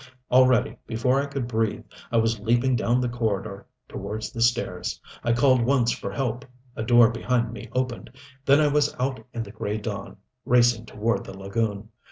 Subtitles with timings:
[0.31, 4.99] Already, before I could breathe, I was leaping down the corridor towards the stairs.
[5.23, 6.43] I called once for help
[6.75, 8.09] a door behind me opened.
[8.43, 11.89] Then I was out in the gray dawn, racing toward the lagoon.